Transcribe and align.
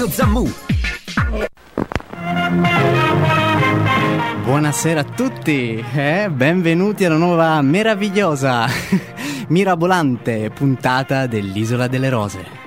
Radio 0.00 0.14
Zammu. 0.14 0.48
Buonasera 4.44 5.00
a 5.00 5.04
tutti, 5.04 5.84
eh? 5.94 6.30
benvenuti 6.32 7.04
alla 7.04 7.18
nuova 7.18 7.60
meravigliosa, 7.60 8.66
mirabolante 9.48 10.48
puntata 10.54 11.26
dell'Isola 11.26 11.86
delle 11.86 12.08
Rose. 12.08 12.59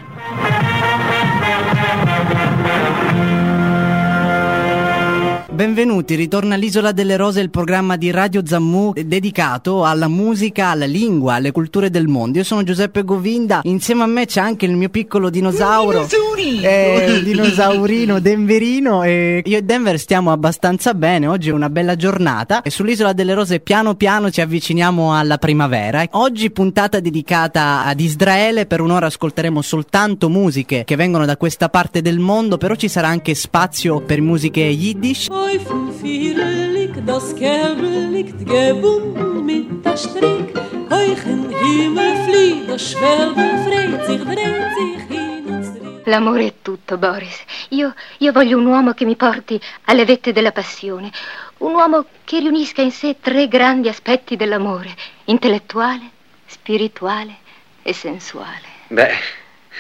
Benvenuti, 5.64 6.16
ritorna 6.16 6.56
all'Isola 6.56 6.92
delle 6.92 7.16
Rose, 7.16 7.40
il 7.40 7.50
programma 7.50 7.96
di 7.96 8.12
Radio 8.12 8.46
Zammu 8.46 8.92
dedicato 9.06 9.86
alla 9.86 10.10
musica, 10.10 10.68
alla 10.68 10.84
lingua, 10.84 11.36
alle 11.36 11.54
culture 11.54 11.90
del 11.90 12.10
mondo. 12.10 12.40
Io 12.40 12.44
sono 12.44 12.64
Giuseppe 12.64 13.04
Govinda, 13.04 13.62
insieme 13.64 14.04
a 14.04 14.06
me 14.06 14.26
c'è 14.26 14.42
anche 14.42 14.66
il 14.66 14.76
mio 14.76 14.90
piccolo 14.90 15.30
dinosauro. 15.30 16.06
Eh, 16.62 17.22
dinosaurino, 17.24 18.20
Denverino. 18.20 19.04
E 19.04 19.42
io 19.46 19.58
e 19.58 19.62
Denver 19.62 19.98
stiamo 19.98 20.34
abbastanza 20.34 20.94
bene. 20.94 21.28
Oggi 21.28 21.48
è 21.48 21.54
una 21.54 21.70
bella 21.70 21.96
giornata 21.96 22.62
e 22.62 22.70
sull'Isola 22.70 23.14
delle 23.14 23.34
Rose 23.34 23.62
piano 23.62 23.96
piano 23.96 24.30
ci 24.32 24.42
avviciniamo 24.42 25.18
alla 25.18 25.38
primavera. 25.38 26.06
Oggi 26.12 26.52
puntata 26.52 27.00
dedicata 27.00 27.86
ad 27.86 28.02
Israele, 28.02 28.66
per 28.66 28.82
un'ora 28.82 29.06
ascolteremo 29.06 29.62
soltanto 29.62 30.28
musiche 30.28 30.84
che 30.84 30.98
vengono 30.98 31.24
da 31.26 31.38
questa 31.38 31.70
parte 31.70 32.02
del 32.02 32.20
mondo, 32.20 32.58
però 32.58 32.76
ci 32.76 32.90
sarà 32.90 33.08
anche 33.08 33.34
spazio 33.34 34.02
per 34.02 34.20
musiche 34.20 34.60
yiddish. 34.60 35.28
Vierel 35.60 36.72
liegt 36.74 37.08
das 37.08 37.36
Kerl 37.36 38.10
liegt 38.12 38.40
gebunden 38.46 39.46
mit 39.46 39.86
der 39.86 39.96
Strick. 39.96 40.56
Euch 40.90 41.26
in 41.26 41.50
Himmel 41.50 42.16
flieht 42.26 42.68
das 42.68 42.92
Schwelben, 42.92 43.64
freit 43.64 44.06
sich, 44.06 44.24
dreht 44.24 44.74
sich 44.78 45.04
hin 45.08 45.46
und 45.46 45.64
zurück. 45.64 46.08
L'amore 46.08 46.48
è 46.48 46.54
tutto, 46.62 46.98
Boris. 46.98 47.44
Io, 47.70 47.94
io 48.18 48.32
voglio 48.32 48.58
un 48.58 48.66
uomo 48.66 48.94
che 48.94 49.06
mi 49.06 49.16
porti 49.16 49.60
alle 49.86 50.06
vette 50.06 50.34
della 50.34 50.52
passione. 50.52 51.12
Un 51.60 51.74
uomo 51.74 52.06
che 52.24 52.40
riunisca 52.40 52.82
in 52.82 52.92
sé 52.92 53.18
tre 53.22 53.48
grandi 53.48 53.90
aspetti 53.90 54.36
dell'amore. 54.36 54.94
Intellettuale, 55.26 56.10
spirituale 56.48 57.36
e 57.84 57.94
sensuale. 57.94 58.68
Beh, 58.88 59.14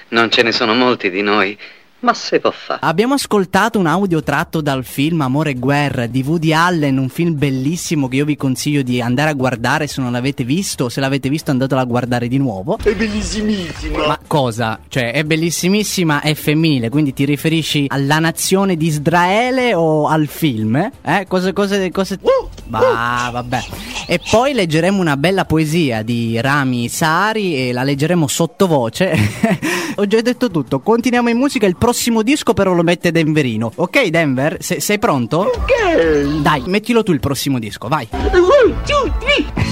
non 0.09 0.29
ce 0.29 0.43
ne 0.43 0.51
sono 0.51 0.73
molti 0.75 1.09
di 1.09 1.21
noi, 1.21 1.57
ma 2.03 2.13
se 2.13 2.39
può 2.39 2.51
fare. 2.51 2.79
Abbiamo 2.83 3.13
ascoltato 3.13 3.79
un 3.79 3.87
audio 3.87 4.21
tratto 4.21 4.61
dal 4.61 4.83
film 4.83 5.21
Amore 5.21 5.51
e 5.51 5.55
Guerra 5.55 6.05
di 6.05 6.23
Woody 6.25 6.53
Allen, 6.53 6.97
un 6.97 7.09
film 7.09 7.37
bellissimo 7.37 8.07
che 8.07 8.17
io 8.17 8.25
vi 8.25 8.35
consiglio 8.35 8.81
di 8.81 9.01
andare 9.01 9.29
a 9.29 9.33
guardare 9.33 9.87
se 9.87 10.01
non 10.01 10.11
l'avete 10.11 10.43
visto. 10.43 10.89
Se 10.89 10.99
l'avete 10.99 11.29
visto 11.29 11.51
andatelo 11.51 11.79
a 11.79 11.85
guardare 11.85 12.27
di 12.27 12.37
nuovo. 12.37 12.77
È 12.77 12.93
bellissimissima. 12.93 14.07
Ma 14.07 14.19
cosa? 14.27 14.79
Cioè, 14.87 15.13
è 15.13 15.23
bellissimissima, 15.23 16.21
è 16.21 16.33
femminile, 16.33 16.89
quindi 16.89 17.13
ti 17.13 17.25
riferisci 17.25 17.85
alla 17.87 18.19
nazione 18.19 18.75
di 18.75 18.87
Israele 18.87 19.73
o 19.73 20.07
al 20.07 20.27
film? 20.27 20.75
Eh? 21.01 21.25
Cose, 21.27 21.53
cose, 21.53 21.89
cose... 21.91 22.19
Bah, 22.65 23.29
vabbè. 23.31 23.92
E 24.05 24.19
poi 24.29 24.53
leggeremo 24.53 24.99
una 24.99 25.17
bella 25.17 25.45
poesia 25.45 26.01
di 26.01 26.39
Rami 26.41 26.89
Sari 26.89 27.69
e 27.69 27.71
la 27.73 27.83
leggeremo 27.83 28.27
sottovoce. 28.27 29.15
Ho 29.95 30.07
già 30.07 30.21
detto 30.21 30.49
tutto, 30.51 30.79
continuiamo 30.79 31.29
in 31.29 31.37
musica, 31.37 31.65
il 31.65 31.77
prossimo 31.77 32.21
disco 32.21 32.53
però 32.53 32.73
lo 32.73 32.83
mette 32.83 33.11
Denverino. 33.11 33.71
Ok 33.75 34.07
Denver, 34.07 34.57
Se- 34.59 34.79
sei 34.79 34.99
pronto? 34.99 35.51
Ok. 35.55 36.41
Dai, 36.41 36.63
mettilo 36.65 37.03
tu 37.03 37.11
il 37.11 37.19
prossimo 37.19 37.59
disco, 37.59 37.87
vai. 37.87 38.07
One, 38.11 38.75
two, 38.85 39.11
three. 39.19 39.62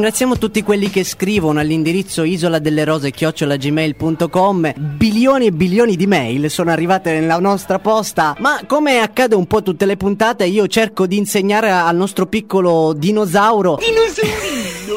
Ringraziamo 0.00 0.38
tutti 0.38 0.62
quelli 0.62 0.88
che 0.88 1.04
scrivono 1.04 1.60
all'indirizzo 1.60 2.22
isola 2.22 2.58
delle 2.58 2.84
rose 2.84 3.10
chiocciolagmail.com. 3.10 4.72
Bilioni 4.96 5.44
e 5.44 5.52
bilioni 5.52 5.94
di 5.94 6.06
mail 6.06 6.50
sono 6.50 6.70
arrivate 6.70 7.12
nella 7.12 7.38
nostra 7.38 7.78
posta, 7.80 8.34
ma 8.38 8.62
come 8.66 9.00
accade 9.00 9.34
un 9.34 9.44
po' 9.44 9.62
tutte 9.62 9.84
le 9.84 9.98
puntate, 9.98 10.46
io 10.46 10.66
cerco 10.68 11.06
di 11.06 11.18
insegnare 11.18 11.70
al 11.70 11.96
nostro 11.96 12.24
piccolo 12.24 12.94
dinosauro 12.94 13.78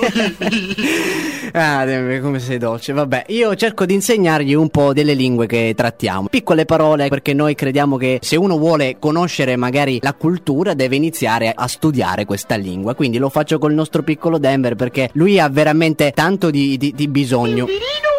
Ah, 1.55 1.85
come 2.19 2.39
sei 2.39 2.57
dolce. 2.57 2.93
Vabbè, 2.93 3.25
io 3.27 3.53
cerco 3.55 3.85
di 3.85 3.93
insegnargli 3.93 4.55
un 4.55 4.69
po' 4.69 4.91
delle 4.91 5.13
lingue 5.13 5.45
che 5.45 5.73
trattiamo. 5.75 6.27
Piccole 6.27 6.65
parole, 6.65 7.09
perché 7.09 7.33
noi 7.33 7.53
crediamo 7.53 7.95
che 7.97 8.17
se 8.23 8.35
uno 8.35 8.57
vuole 8.57 8.95
conoscere 8.97 9.55
magari 9.55 9.99
la 10.01 10.13
cultura, 10.13 10.73
deve 10.73 10.95
iniziare 10.95 11.53
a 11.55 11.67
studiare 11.67 12.25
questa 12.25 12.55
lingua. 12.55 12.95
Quindi 12.95 13.19
lo 13.19 13.29
faccio 13.29 13.59
col 13.59 13.73
nostro 13.73 14.01
piccolo 14.01 14.39
Denver, 14.39 14.75
perché 14.75 15.11
lui 15.13 15.39
ha 15.39 15.47
veramente 15.47 16.11
tanto 16.11 16.49
di, 16.49 16.75
di- 16.77 16.93
di 16.95 17.07
bisogno. 17.07 17.67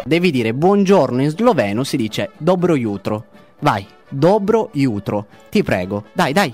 Devi 0.05 0.31
dire 0.31 0.53
buongiorno 0.53 1.21
in 1.21 1.29
sloveno, 1.29 1.83
si 1.83 1.97
dice 1.97 2.29
dobro 2.37 2.75
jutro. 2.77 3.25
Vai, 3.59 3.85
dobro 4.07 4.69
jutro. 4.71 5.25
Ti 5.49 5.61
prego. 5.61 6.05
Dai, 6.13 6.31
dai. 6.31 6.53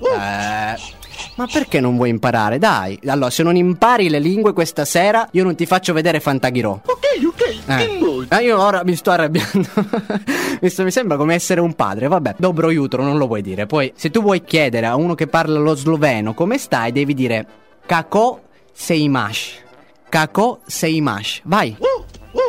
Eh, 0.00 0.97
ma 1.38 1.46
perché 1.50 1.78
non 1.80 1.94
vuoi 1.96 2.10
imparare? 2.10 2.58
Dai. 2.58 2.98
Allora, 3.06 3.30
se 3.30 3.42
non 3.44 3.54
impari 3.56 4.08
le 4.10 4.18
lingue 4.18 4.52
questa 4.52 4.84
sera, 4.84 5.28
io 5.32 5.44
non 5.44 5.54
ti 5.54 5.64
faccio 5.66 5.92
vedere 5.92 6.18
Fantaghirò. 6.20 6.80
Ok, 6.84 7.26
ok, 7.26 7.56
Eh. 7.66 8.26
Ah, 8.30 8.40
io 8.40 8.60
ora 8.60 8.82
mi 8.84 8.96
sto 8.96 9.10
arrabbiando. 9.12 9.68
mi, 10.60 10.68
sto- 10.68 10.82
mi 10.82 10.90
sembra 10.90 11.16
come 11.16 11.34
essere 11.34 11.60
un 11.60 11.74
padre. 11.74 12.08
Vabbè, 12.08 12.34
dobro 12.38 12.70
jutro 12.70 13.02
non 13.04 13.16
lo 13.18 13.26
vuoi 13.28 13.40
dire. 13.42 13.66
Poi, 13.66 13.92
se 13.94 14.10
tu 14.10 14.20
vuoi 14.20 14.42
chiedere 14.42 14.86
a 14.86 14.96
uno 14.96 15.14
che 15.14 15.28
parla 15.28 15.58
lo 15.60 15.74
sloveno 15.74 16.34
come 16.34 16.58
stai, 16.58 16.90
devi 16.92 17.14
dire 17.14 17.46
Kako 17.86 18.40
seimash. 18.72 19.62
Kako 20.08 20.60
seimash. 20.66 21.42
Vai. 21.44 21.76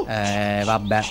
Eh, 0.08 0.62
vabbè. 0.66 1.02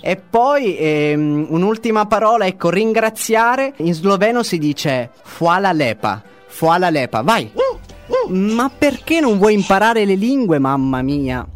E 0.00 0.16
poi 0.16 0.76
ehm, 0.76 1.46
un'ultima 1.50 2.06
parola, 2.06 2.46
ecco, 2.46 2.68
ringraziare. 2.70 3.74
In 3.76 3.94
sloveno 3.94 4.42
si 4.42 4.58
dice 4.58 5.10
Fuala 5.22 5.72
lepa. 5.72 6.22
Fuala 6.50 6.90
lepa. 6.90 7.22
Vai. 7.22 7.50
Ma 8.28 8.68
perché 8.76 9.20
non 9.20 9.38
vuoi 9.38 9.54
imparare 9.54 10.04
le 10.04 10.14
lingue, 10.14 10.58
mamma 10.58 11.00
mia? 11.02 11.46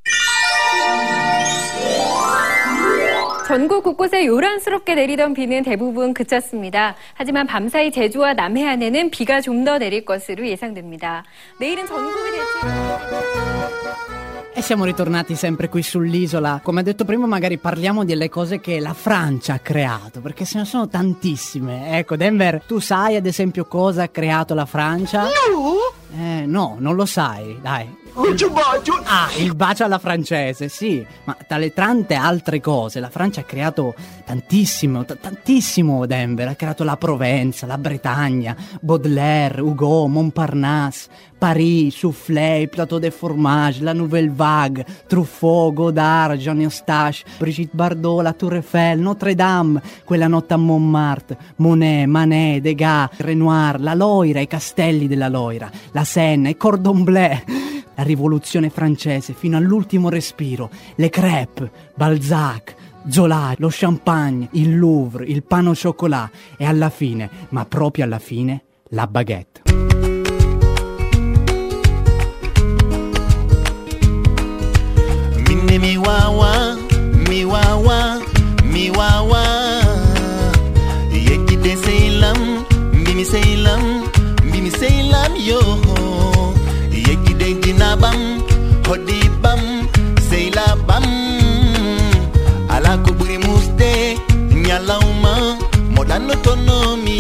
전국 3.47 3.85
곳곳에 3.85 4.25
요란스럽게 4.25 4.95
내리던 4.95 5.35
비는 5.35 5.63
대부분 5.65 6.15
그쳤습니다. 6.15 6.97
하지만 7.13 7.47
밤사이 7.47 7.93
제주와 7.93 8.33
남해안에는 8.33 9.11
비가 9.11 9.41
좀 9.43 9.65
더 9.65 9.79
내릴 9.79 10.05
것으로 10.05 10.47
예상됩니다. 10.49 11.25
내일은 11.61 11.87
전국에 11.87 12.31
대체 12.31 14.24
E 14.57 14.63
siamo 14.63 14.85
ritornati 14.85 15.35
sempre 15.35 15.69
qui 15.69 15.83
sull'isola. 15.83 16.61
Come 16.63 16.81
ho 16.81 16.85
detto 16.85 17.05
prima, 17.05 17.27
magari 17.27 17.59
parliamo 17.59 18.05
delle 18.05 18.29
cose 18.29 18.61
che 18.61 18.79
la 18.79 18.95
Francia 18.95 19.55
ha 19.55 19.59
creato, 19.59 20.21
perché 20.21 20.45
ce 20.45 20.59
ne 20.59 20.65
sono 20.65 20.87
tantissime. 20.87 21.99
Ecco, 21.99 22.15
Denver, 22.15 22.63
tu 22.65 22.79
sai 22.79 23.17
ad 23.17 23.27
esempio 23.27 23.65
cosa 23.65 24.05
ha 24.05 24.09
creato 24.09 24.55
la 24.55 24.65
Francia? 24.65 25.25
No? 25.25 25.93
Eh, 26.17 26.47
no, 26.47 26.77
non 26.79 26.95
lo 26.95 27.07
sai, 27.07 27.59
dai. 27.61 28.03
Bacio, 28.15 28.49
bacio. 28.49 29.03
Ah, 29.05 29.29
il 29.39 29.57
bacio 29.57 29.83
alla 29.83 29.99
francese, 29.99 30.69
sì, 30.69 31.05
ma 31.25 31.37
tra 31.49 31.57
le 31.59 31.73
tante 31.73 32.15
altre 32.15 32.61
cose, 32.61 33.01
la 33.01 33.11
Francia 33.11 33.41
ha 33.41 33.45
creato 33.45 33.93
tantissimo, 34.25 35.05
t- 35.05 35.19
tantissimo 35.19 36.07
Denver, 36.07 36.47
ha 36.47 36.55
creato 36.55 36.85
la 36.85 36.97
Provenza, 36.97 37.67
la 37.67 37.77
Bretagna, 37.77 38.55
Baudelaire, 38.81 39.61
Hugo, 39.61 40.07
Montparnasse, 40.07 41.09
Paris, 41.37 41.97
Soufflé, 41.97 42.69
Plateau 42.71 43.01
de 43.01 43.11
Fromage, 43.11 43.83
la 43.83 43.93
Nouvelle 43.93 44.31
Vague, 44.31 44.87
Truffaut, 45.09 45.75
Godard, 45.75 46.37
Jean 46.37 46.61
Eustache, 46.61 47.25
Brigitte 47.39 47.75
Bardot, 47.75 48.23
la 48.23 48.33
Tour 48.33 48.55
Eiffel, 48.55 49.01
Notre-Dame, 49.01 49.83
quella 50.05 50.29
notte 50.29 50.55
a 50.55 50.57
Montmartre, 50.57 51.37
Monet, 51.57 52.07
Manet, 52.07 52.63
Degas, 52.63 53.11
Renoir, 53.17 53.81
la 53.81 53.95
Loira, 53.95 54.39
i 54.39 54.47
castelli 54.47 55.09
della 55.09 55.29
Loira, 55.29 55.69
la 55.91 56.04
Seine, 56.05 56.51
i 56.51 56.57
Cordon 56.57 57.03
Bleu, 57.03 57.37
la 57.95 58.03
rivoluzione 58.03 58.71
francese 58.71 59.33
fino 59.33 59.57
all'ultimo 59.57 60.09
respiro, 60.09 60.71
le 60.97 61.09
crêpes, 61.09 61.71
Balzac, 61.95 62.75
Zola, 63.09 63.55
lo 63.59 63.69
champagne, 63.71 64.49
il 64.53 64.77
Louvre, 64.77 65.25
il 65.27 65.43
pane 65.43 65.69
au 65.69 65.75
chocolat 65.75 66.31
e 66.57 66.65
alla 66.65 66.89
fine, 66.89 67.29
ma 67.51 67.65
proprio 67.65 68.05
alla 68.05 68.19
fine, 68.19 68.63
la 68.91 69.07
baguette. 69.07 69.63
Minne 75.47 75.79
mi 75.79 75.97
wawa, 75.97 76.77
mi 77.29 77.45
wawa, 77.45 78.21
mi 78.65 78.89
wawa. 78.91 79.43
Yekide 81.11 81.77
seilam, 81.77 82.65
bimi 83.05 83.25
seilam, 83.25 84.11
bimi 84.51 84.71
seilam 84.71 85.33
yo. 85.37 85.84
hodi 88.89 89.21
bam 89.43 89.61
seila 90.29 90.67
bam 90.89 91.05
ala 92.75 92.93
à 92.95 93.03
ko 93.05 93.11
buri 93.19 93.39
musde 93.47 93.93
nyalauma 94.67 95.33
modano 95.95 96.35
tonomi 96.45 97.19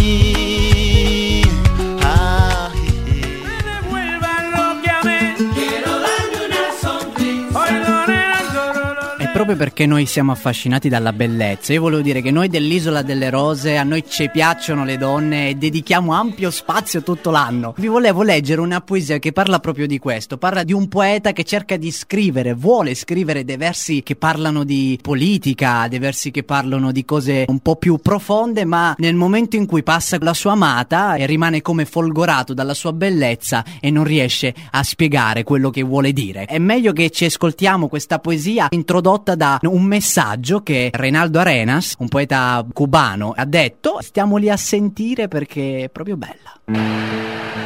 proprio 9.44 9.56
perché 9.62 9.84
noi 9.84 10.06
siamo 10.06 10.32
affascinati 10.32 10.88
dalla 10.88 11.12
bellezza. 11.12 11.74
Io 11.74 11.82
volevo 11.82 12.00
dire 12.00 12.22
che 12.22 12.30
noi 12.30 12.48
dell'Isola 12.48 13.02
delle 13.02 13.28
Rose, 13.28 13.76
a 13.76 13.82
noi 13.82 14.02
ci 14.08 14.30
piacciono 14.30 14.86
le 14.86 14.96
donne 14.96 15.50
e 15.50 15.54
dedichiamo 15.56 16.14
ampio 16.14 16.50
spazio 16.50 17.02
tutto 17.02 17.30
l'anno. 17.30 17.74
Vi 17.76 17.86
volevo 17.86 18.22
leggere 18.22 18.62
una 18.62 18.80
poesia 18.80 19.18
che 19.18 19.32
parla 19.32 19.58
proprio 19.60 19.86
di 19.86 19.98
questo. 19.98 20.38
Parla 20.38 20.62
di 20.62 20.72
un 20.72 20.88
poeta 20.88 21.32
che 21.32 21.44
cerca 21.44 21.76
di 21.76 21.90
scrivere, 21.90 22.54
vuole 22.54 22.94
scrivere 22.94 23.44
dei 23.44 23.58
versi 23.58 24.02
che 24.02 24.16
parlano 24.16 24.64
di 24.64 24.98
politica, 25.02 25.88
dei 25.88 25.98
versi 25.98 26.30
che 26.30 26.42
parlano 26.42 26.90
di 26.90 27.04
cose 27.04 27.44
un 27.46 27.58
po' 27.58 27.76
più 27.76 27.98
profonde, 27.98 28.64
ma 28.64 28.94
nel 28.96 29.14
momento 29.14 29.56
in 29.56 29.66
cui 29.66 29.82
passa 29.82 30.16
la 30.20 30.32
sua 30.32 30.52
amata 30.52 31.16
e 31.16 31.26
rimane 31.26 31.60
come 31.60 31.84
folgorato 31.84 32.54
dalla 32.54 32.72
sua 32.72 32.94
bellezza 32.94 33.62
e 33.78 33.90
non 33.90 34.04
riesce 34.04 34.54
a 34.70 34.82
spiegare 34.82 35.42
quello 35.42 35.68
che 35.68 35.82
vuole 35.82 36.14
dire. 36.14 36.46
È 36.46 36.58
meglio 36.58 36.94
che 36.94 37.10
ci 37.10 37.26
ascoltiamo 37.26 37.88
questa 37.88 38.18
poesia 38.20 38.68
introdotta 38.70 39.32
da 39.34 39.58
un 39.62 39.84
messaggio 39.84 40.62
che 40.62 40.90
Reinaldo 40.92 41.38
Arenas, 41.38 41.94
un 41.98 42.08
poeta 42.08 42.64
cubano, 42.72 43.32
ha 43.36 43.44
detto. 43.44 43.98
Stiamo 44.00 44.36
lì 44.36 44.50
a 44.50 44.56
sentire 44.56 45.28
perché 45.28 45.84
è 45.84 45.88
proprio 45.88 46.16
bella. 46.16 46.52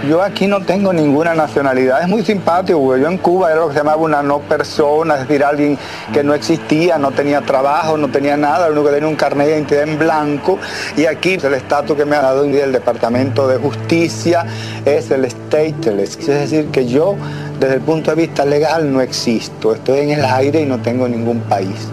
Yo 0.07 0.23
aquí 0.23 0.47
no 0.47 0.63
tengo 0.63 0.93
ninguna 0.93 1.35
nacionalidad, 1.35 2.01
es 2.01 2.09
muy 2.09 2.23
simpático, 2.23 2.97
yo 2.97 3.09
en 3.09 3.19
Cuba 3.19 3.51
era 3.51 3.61
lo 3.61 3.67
que 3.67 3.73
se 3.75 3.81
llamaba 3.81 4.01
una 4.01 4.23
no 4.23 4.39
persona, 4.39 5.15
es 5.17 5.21
decir, 5.27 5.43
alguien 5.43 5.77
que 6.13 6.23
no 6.23 6.35
existía, 6.35 6.99
no 6.99 7.11
tenía 7.11 7.41
trabajo, 7.41 7.97
no 7.97 8.09
tenía 8.09 8.37
nada, 8.37 8.69
lo 8.69 8.75
único 8.75 8.87
que 8.87 8.95
tenía 8.95 9.09
un 9.09 9.17
carnet 9.17 9.49
de 9.49 9.55
identidad 9.55 9.83
en 9.83 9.99
blanco, 9.99 10.57
y 10.97 11.07
aquí 11.07 11.35
el 11.35 11.53
estatus 11.53 11.97
que 11.97 12.05
me 12.05 12.15
ha 12.15 12.23
dado 12.23 12.45
el 12.45 12.73
Departamento 12.73 13.49
de 13.49 13.59
Justicia 13.59 14.47
es 14.85 15.11
el 15.11 15.29
stateless, 15.29 16.17
es 16.17 16.27
decir, 16.27 16.69
que 16.69 16.87
yo 16.87 17.17
desde 17.59 17.75
el 17.75 17.81
punto 17.81 18.11
de 18.11 18.17
vista 18.17 18.45
legal 18.45 18.93
no 18.93 19.01
existo, 19.01 19.75
estoy 19.75 20.01
en 20.01 20.11
el 20.11 20.25
aire 20.25 20.63
y 20.63 20.67
no 20.67 20.79
tengo 20.79 21.09
ningún 21.09 21.41
país. 21.41 21.91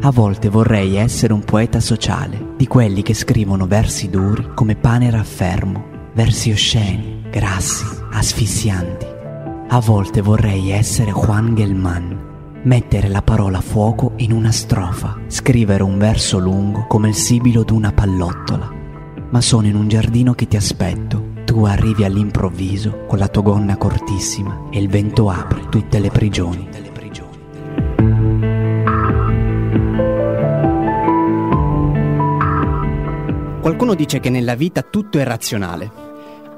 A 0.00 0.10
volte 0.10 0.48
vorrei 0.48 0.96
essere 0.96 1.34
un 1.34 1.44
poeta 1.44 1.80
sociale, 1.80 2.54
di 2.56 2.66
quelli 2.66 3.02
che 3.02 3.12
scrivono 3.12 3.66
versi 3.66 4.08
duri 4.08 4.48
come 4.54 4.74
pane 4.74 5.10
raffermo, 5.10 5.84
versi 6.14 6.50
osceni, 6.50 7.24
grassi, 7.30 7.84
asfissianti. 8.12 9.06
A 9.68 9.80
volte 9.80 10.22
vorrei 10.22 10.70
essere 10.70 11.10
Juan 11.10 11.54
Gelman, 11.54 12.18
mettere 12.62 13.08
la 13.08 13.20
parola 13.20 13.60
fuoco 13.60 14.12
in 14.16 14.32
una 14.32 14.50
strofa, 14.50 15.18
scrivere 15.26 15.82
un 15.82 15.98
verso 15.98 16.38
lungo 16.38 16.86
come 16.86 17.08
il 17.08 17.14
sibilo 17.14 17.62
d'una 17.62 17.92
pallottola. 17.92 18.77
Ma 19.30 19.40
sono 19.40 19.66
in 19.66 19.74
un 19.74 19.88
giardino 19.88 20.34
che 20.34 20.48
ti 20.48 20.56
aspetto. 20.56 21.36
Tu 21.44 21.64
arrivi 21.64 22.04
all'improvviso 22.04 23.04
con 23.06 23.18
la 23.18 23.28
tua 23.28 23.42
gonna 23.42 23.76
cortissima 23.76 24.68
e 24.70 24.78
il 24.78 24.88
vento 24.88 25.28
apre 25.28 25.68
tutte 25.68 25.98
le 25.98 26.10
prigioni. 26.10 26.68
Qualcuno 33.68 33.94
dice 33.94 34.18
che 34.18 34.30
nella 34.30 34.54
vita 34.54 34.80
tutto 34.80 35.18
è 35.18 35.24
razionale. 35.24 35.90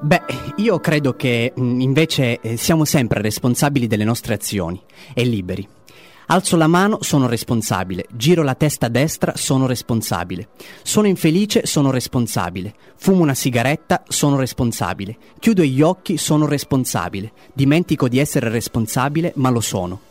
Beh, 0.01 0.23
io 0.59 0.79
credo 0.79 1.17
che 1.17 1.53
mh, 1.55 1.81
invece 1.81 2.39
eh, 2.41 2.57
siamo 2.57 2.85
sempre 2.85 3.21
responsabili 3.21 3.89
delle 3.89 4.05
nostre 4.05 4.35
azioni 4.35 4.81
e 5.13 5.25
liberi. 5.25 5.67
Alzo 6.32 6.56
la 6.56 6.69
mano, 6.69 6.99
sono 7.00 7.27
responsabile. 7.27 8.06
Giro 8.12 8.44
la 8.44 8.55
testa 8.55 8.87
destra, 8.87 9.32
sono 9.35 9.67
responsabile. 9.67 10.50
Sono 10.85 11.09
infelice, 11.09 11.67
sono 11.67 11.91
responsabile. 11.91 12.73
Fumo 12.94 13.23
una 13.23 13.35
sigaretta, 13.35 14.05
sono 14.06 14.37
responsabile. 14.37 15.17
Chiudo 15.41 15.65
gli 15.65 15.82
occhi, 15.82 16.19
sono 16.19 16.47
responsabile. 16.47 17.32
Dimentico 17.53 18.06
di 18.06 18.21
essere 18.21 18.49
responsabile, 18.49 19.32
ma 19.37 19.50
lo 19.50 19.61
sono. 19.61 20.03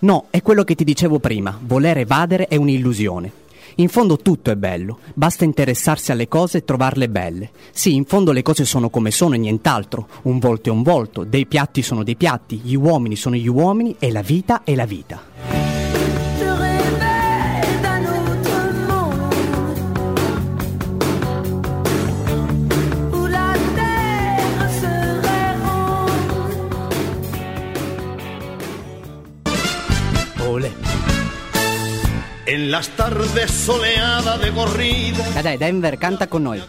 No, 0.00 0.26
è 0.28 0.42
quello 0.42 0.62
che 0.62 0.74
ti 0.74 0.84
dicevo 0.84 1.18
prima, 1.20 1.58
voler 1.58 1.96
evadere 1.96 2.48
è 2.48 2.56
un'illusione. 2.56 3.32
In 3.76 3.88
fondo 3.88 4.18
tutto 4.18 4.50
è 4.50 4.56
bello, 4.56 4.98
basta 5.14 5.44
interessarsi 5.44 6.12
alle 6.12 6.28
cose 6.28 6.58
e 6.58 6.64
trovarle 6.66 7.08
belle. 7.08 7.48
Sì, 7.70 7.94
in 7.94 8.04
fondo 8.04 8.32
le 8.32 8.42
cose 8.42 8.66
sono 8.66 8.90
come 8.90 9.10
sono 9.10 9.36
e 9.36 9.38
nient'altro. 9.38 10.06
Un 10.24 10.38
volto 10.38 10.68
è 10.68 10.72
un 10.72 10.82
volto, 10.82 11.24
dei 11.24 11.46
piatti 11.46 11.80
sono 11.80 12.02
dei 12.02 12.16
piatti, 12.16 12.60
gli 12.62 12.74
uomini 12.74 13.16
sono 13.16 13.36
gli 13.36 13.48
uomini 13.48 13.96
e 13.98 14.12
la 14.12 14.20
vita 14.20 14.64
è 14.64 14.74
la 14.74 14.84
vita. 14.84 15.61
En 32.52 32.70
las 32.70 32.88
tardes 32.90 33.50
soleadas 33.50 34.38
de 34.38 34.52
corrida 34.52 35.26
Dai, 35.30 35.42
dai, 35.42 35.56
Denver, 35.56 35.98
canta 35.98 36.26
con 36.26 36.44
noi. 36.44 36.60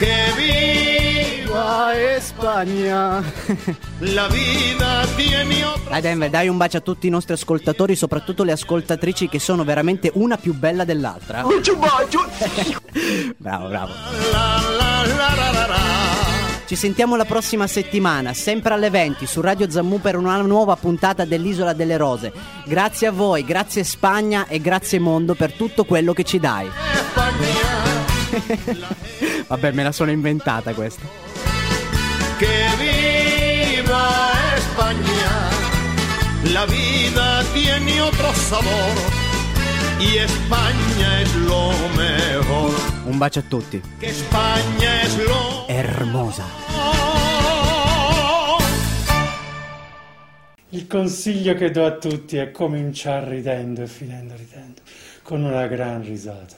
que 0.00 1.25
viva 1.56 2.20
Spagna. 2.20 3.24
la 3.98 4.28
vida 4.28 5.04
tiene 5.16 5.64
otra 5.64 5.90
Dai 5.90 6.00
Denver, 6.00 6.30
dai 6.30 6.48
un 6.48 6.56
bacio 6.56 6.78
a 6.78 6.80
tutti 6.80 7.06
i 7.06 7.10
nostri 7.10 7.34
ascoltatori, 7.34 7.94
soprattutto 7.96 8.44
le 8.44 8.52
ascoltatrici 8.52 9.28
che 9.28 9.38
sono 9.38 9.64
veramente 9.64 10.10
una 10.14 10.36
più 10.36 10.54
bella 10.54 10.84
dell'altra. 10.84 11.42
Bacio, 11.42 11.76
bacio. 11.76 12.24
Bravo, 13.36 13.68
bravo. 13.68 13.92
la 14.32 14.60
la 14.76 15.06
la 15.06 15.34
la 15.34 15.50
la 15.52 15.66
la. 15.66 15.76
Ci 16.66 16.74
sentiamo 16.74 17.14
la 17.14 17.24
prossima 17.24 17.68
settimana, 17.68 18.34
sempre 18.34 18.74
alle 18.74 18.90
20 18.90 19.24
su 19.26 19.40
Radio 19.40 19.70
Zammu 19.70 20.00
per 20.00 20.16
una 20.16 20.40
nuova 20.40 20.74
puntata 20.74 21.24
dell'Isola 21.24 21.72
delle 21.72 21.96
Rose. 21.96 22.32
Grazie 22.64 23.06
a 23.06 23.12
voi, 23.12 23.44
grazie 23.44 23.84
Spagna 23.84 24.48
e 24.48 24.60
grazie 24.60 24.98
mondo 24.98 25.34
per 25.34 25.52
tutto 25.52 25.84
quello 25.84 26.12
che 26.12 26.24
ci 26.24 26.40
dai. 26.40 26.68
Vabbè, 29.46 29.70
me 29.70 29.84
la 29.84 29.92
sono 29.92 30.10
inventata 30.10 30.74
questa. 30.74 31.25
Que 32.38 32.68
viva 32.78 34.30
España, 34.56 35.50
la 36.52 36.66
vida 36.66 37.42
tiene 37.54 38.02
otro 38.02 38.30
sabor 38.34 38.92
y 39.98 40.18
España 40.18 41.22
es 41.22 41.34
lo 41.36 41.70
mejor. 41.96 42.72
Un 43.06 43.18
bacio 43.18 43.40
a 43.40 43.48
tutti. 43.48 43.80
Que 43.98 44.10
España 44.10 45.02
es 45.02 45.16
lo 45.16 45.64
Hermosa. 45.68 46.44
Il 50.72 50.86
consiglio 50.88 51.54
che 51.54 51.70
do 51.70 51.86
a 51.86 51.92
tutti 51.92 52.36
è 52.36 52.50
cominciare 52.50 53.30
ridendo 53.30 53.82
e 53.82 53.86
finendo 53.86 54.34
ridendo, 54.36 54.82
con 55.22 55.42
una 55.42 55.66
gran 55.68 56.02
risata. 56.02 56.54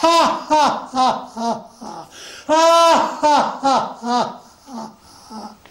Ah, 0.00 0.46
ah, 0.48 0.90
ah, 0.94 2.08
아. 5.30 5.67